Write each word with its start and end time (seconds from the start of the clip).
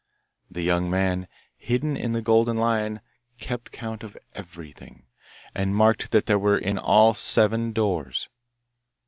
The 0.49 0.63
young 0.63 0.89
man, 0.89 1.27
hidden 1.55 1.95
in 1.95 2.11
the 2.13 2.23
golden 2.23 2.57
lion, 2.57 3.01
kept 3.37 3.71
count 3.71 4.01
of 4.01 4.17
everything, 4.33 5.05
and 5.53 5.75
marked 5.75 6.09
that 6.09 6.25
there 6.25 6.39
were 6.39 6.57
in 6.57 6.79
all 6.79 7.13
seven 7.13 7.71
doors. 7.71 8.27